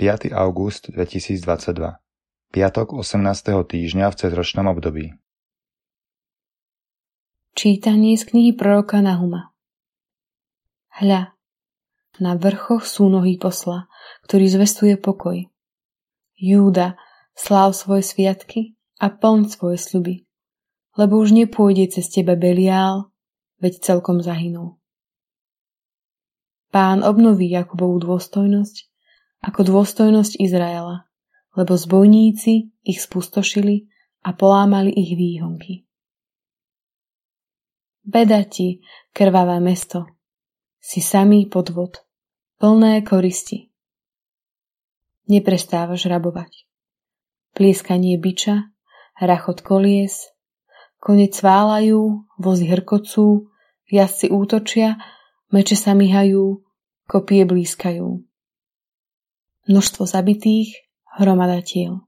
5. 0.00 0.32
august 0.32 0.88
2022 0.96 2.00
Piatok 2.56 2.96
18. 3.04 3.20
týždňa 3.52 4.08
v 4.08 4.14
cezročnom 4.16 4.72
období 4.72 5.12
Čítanie 7.52 8.16
z 8.16 8.24
knihy 8.32 8.56
proroka 8.56 9.04
Nahuma 9.04 9.52
Hľa, 10.96 11.36
na 12.16 12.32
vrchoch 12.32 12.88
sú 12.88 13.12
nohy 13.12 13.36
posla, 13.36 13.92
ktorý 14.24 14.48
zvestuje 14.48 14.96
pokoj. 14.96 15.44
Júda, 16.32 16.96
sláv 17.36 17.76
svoje 17.76 18.00
sviatky 18.00 18.80
a 19.04 19.12
plň 19.12 19.52
svoje 19.52 19.76
sľuby, 19.76 20.24
lebo 20.96 21.20
už 21.20 21.36
nepôjde 21.36 21.92
cez 21.92 22.08
teba 22.08 22.40
Beliál, 22.40 23.12
veď 23.60 23.84
celkom 23.84 24.24
zahynul. 24.24 24.80
Pán 26.72 27.04
obnoví 27.04 27.52
Jakubovú 27.52 28.00
dôstojnosť 28.00 28.88
ako 29.40 29.60
dôstojnosť 29.64 30.36
Izraela, 30.36 31.08
lebo 31.56 31.72
zbojníci 31.74 32.72
ich 32.84 33.00
spustošili 33.00 33.88
a 34.20 34.36
polámali 34.36 34.92
ich 34.92 35.16
výhonky. 35.16 35.88
Beda 38.04 38.44
ti, 38.44 38.84
krvavé 39.16 39.60
mesto, 39.60 40.08
si 40.80 41.00
samý 41.00 41.48
podvod, 41.48 42.04
plné 42.60 43.04
koristi. 43.04 43.72
Neprestávaš 45.28 46.08
rabovať. 46.08 46.64
Plieskanie 47.54 48.16
biča, 48.16 48.72
rachot 49.20 49.60
kolies, 49.60 50.32
konec 50.98 51.36
válajú, 51.38 52.24
vozy 52.40 52.66
hrkocú, 52.72 53.52
jazdci 53.88 54.32
útočia, 54.32 54.96
meče 55.52 55.76
sa 55.76 55.92
myhajú, 55.92 56.64
kopie 57.04 57.44
blízkajú 57.46 58.29
množstvo 59.70 60.02
zabitých, 60.02 60.74
hromada 61.14 61.62
tiel. 61.62 62.02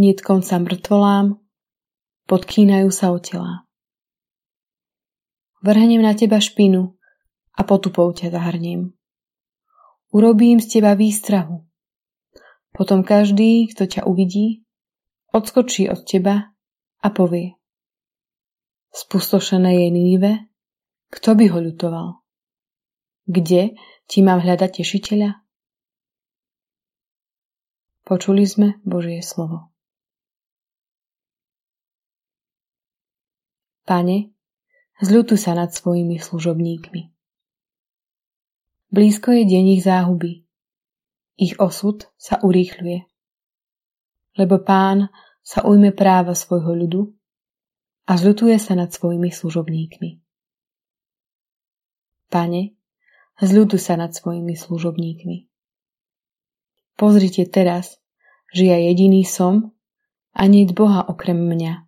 Niet 0.00 0.24
konca 0.24 0.56
mŕtvolám, 0.56 1.36
podkýnajú 2.24 2.88
sa 2.88 3.12
o 3.12 3.20
tela. 3.20 3.68
Vrhnem 5.60 6.00
na 6.00 6.16
teba 6.16 6.40
špinu 6.40 6.96
a 7.52 7.64
potupou 7.64 8.12
ťa 8.12 8.32
zahrnem. 8.32 8.92
Urobím 10.12 10.60
z 10.60 10.80
teba 10.80 10.96
výstrahu. 10.96 11.64
Potom 12.72 13.04
každý, 13.04 13.72
kto 13.72 13.88
ťa 13.88 14.04
uvidí, 14.04 14.64
odskočí 15.32 15.88
od 15.88 16.04
teba 16.04 16.52
a 17.00 17.08
povie. 17.08 17.56
Spustošené 18.92 19.84
je 19.84 19.88
Níve, 19.92 20.32
kto 21.08 21.36
by 21.36 21.44
ho 21.52 21.58
ľutoval? 21.60 22.08
Kde 23.28 23.76
ti 24.08 24.18
mám 24.20 24.44
hľadať 24.44 24.80
tešiteľa? 24.80 25.45
Počuli 28.06 28.46
sme 28.46 28.78
Božie 28.86 29.18
slovo. 29.18 29.74
Pane, 33.82 34.30
zľutuj 35.02 35.34
sa 35.34 35.58
nad 35.58 35.74
svojimi 35.74 36.14
služobníkmi. 36.22 37.02
Blízko 38.94 39.34
je 39.34 39.42
deň 39.50 39.64
ich 39.74 39.82
záhuby. 39.82 40.46
Ich 41.34 41.58
osud 41.58 42.06
sa 42.14 42.38
urýchľuje. 42.46 43.02
Lebo 44.38 44.62
pán 44.62 45.10
sa 45.42 45.66
ujme 45.66 45.90
práva 45.90 46.38
svojho 46.38 46.78
ľudu 46.78 47.10
a 48.06 48.14
zľutuje 48.14 48.54
sa 48.62 48.78
nad 48.78 48.94
svojimi 48.94 49.34
služobníkmi. 49.34 50.10
Pane, 52.30 52.62
zľutuj 53.42 53.82
sa 53.82 53.98
nad 53.98 54.14
svojimi 54.14 54.54
služobníkmi. 54.54 55.55
Pozrite 56.96 57.44
teraz, 57.44 58.00
že 58.56 58.72
ja 58.72 58.80
jediný 58.80 59.20
som 59.28 59.76
a 60.32 60.48
nie 60.48 60.64
Boha 60.64 61.04
okrem 61.04 61.36
mňa. 61.36 61.84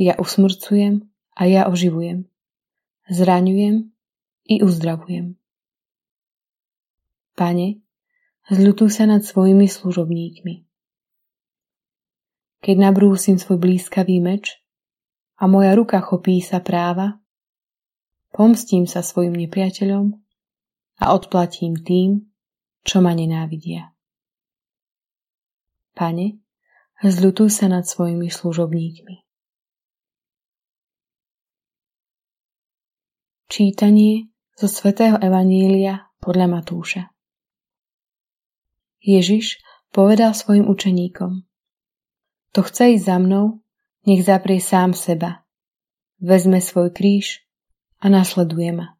Ja 0.00 0.16
usmrcujem 0.16 1.04
a 1.36 1.42
ja 1.44 1.68
oživujem. 1.68 2.24
Zraňujem 3.12 3.92
i 4.48 4.54
uzdravujem. 4.64 5.36
Pane, 7.36 7.84
zľutuj 8.48 8.90
sa 8.92 9.04
nad 9.04 9.20
svojimi 9.20 9.68
služobníkmi. 9.68 10.64
Keď 12.62 12.76
nabrúsim 12.78 13.36
svoj 13.36 13.60
blízkavý 13.60 14.22
meč 14.24 14.64
a 15.36 15.44
moja 15.44 15.76
ruka 15.76 16.00
chopí 16.00 16.40
sa 16.40 16.64
práva, 16.64 17.20
pomstím 18.32 18.88
sa 18.88 19.04
svojim 19.04 19.36
nepriateľom 19.36 20.14
a 21.02 21.04
odplatím 21.12 21.76
tým, 21.76 22.32
čo 22.86 23.04
ma 23.04 23.12
nenávidia. 23.12 23.92
Pane, 25.92 26.40
zľutuj 27.04 27.52
sa 27.52 27.68
nad 27.68 27.84
svojimi 27.84 28.32
služobníkmi. 28.32 29.28
Čítanie 33.52 34.32
zo 34.56 34.72
svätého 34.72 35.20
Evanília 35.20 36.08
podľa 36.16 36.48
Matúša 36.48 37.12
Ježiš 39.04 39.60
povedal 39.92 40.32
svojim 40.32 40.64
učeníkom 40.64 41.44
To 42.56 42.60
chce 42.64 42.96
ísť 42.96 43.04
za 43.12 43.16
mnou, 43.20 43.60
nech 44.08 44.24
zaprie 44.24 44.64
sám 44.64 44.96
seba. 44.96 45.44
Vezme 46.16 46.64
svoj 46.64 46.88
kríž 46.88 47.44
a 48.00 48.08
nasleduje 48.08 48.72
ma. 48.72 48.96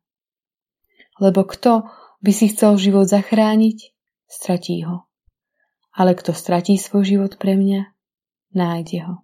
Lebo 1.16 1.48
kto 1.48 1.88
by 2.20 2.30
si 2.36 2.52
chcel 2.52 2.76
život 2.76 3.08
zachrániť, 3.08 3.96
stratí 4.28 4.84
ho 4.84 5.08
ale 5.92 6.16
kto 6.16 6.32
stratí 6.32 6.80
svoj 6.80 7.04
život 7.04 7.32
pre 7.36 7.56
mňa, 7.56 7.92
nájde 8.56 8.98
ho. 9.04 9.14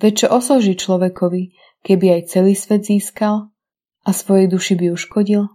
Veď 0.00 0.12
čo 0.24 0.26
osoží 0.32 0.80
človekovi, 0.80 1.52
keby 1.84 2.06
aj 2.16 2.32
celý 2.32 2.56
svet 2.56 2.88
získal 2.88 3.52
a 4.00 4.10
svojej 4.16 4.48
duši 4.48 4.74
by 4.80 4.86
uškodil? 4.96 5.52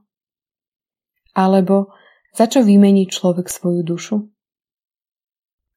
Alebo 1.34 1.90
za 2.38 2.46
čo 2.46 2.62
vymení 2.62 3.10
človek 3.10 3.50
svoju 3.50 3.82
dušu? 3.82 4.18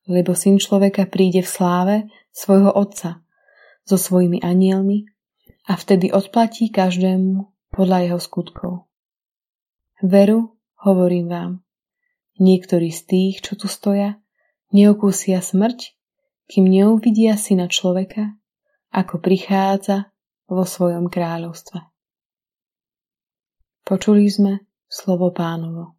Lebo 0.08 0.36
syn 0.36 0.60
človeka 0.60 1.08
príde 1.08 1.40
v 1.40 1.48
sláve 1.48 1.96
svojho 2.32 2.68
otca 2.72 3.24
so 3.88 3.96
svojimi 3.96 4.44
anielmi 4.44 5.08
a 5.64 5.76
vtedy 5.76 6.12
odplatí 6.12 6.68
každému 6.68 7.48
podľa 7.72 7.98
jeho 8.04 8.20
skutkov. 8.20 8.72
Veru, 10.04 10.60
hovorím 10.84 11.26
vám, 11.32 11.52
Niektorí 12.38 12.94
z 12.94 13.00
tých, 13.04 13.34
čo 13.42 13.58
tu 13.58 13.66
stoja, 13.66 14.22
neokúsia 14.70 15.42
smrť, 15.42 15.98
kým 16.46 16.70
neuvidia 16.70 17.34
syna 17.34 17.66
človeka, 17.66 18.38
ako 18.94 19.18
prichádza 19.18 20.14
vo 20.48 20.64
svojom 20.64 21.10
kráľovstve. 21.12 21.82
Počuli 23.84 24.24
sme 24.30 24.52
slovo 24.86 25.34
pánovo. 25.34 25.97